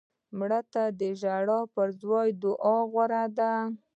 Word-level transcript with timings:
مړه 0.37 0.61
ته 0.73 0.83
د 0.99 1.01
ژړا 1.19 1.59
پر 1.73 1.89
ځای 2.01 2.29
دعا 2.43 2.77
غوره 2.91 3.23
ده 3.37 3.51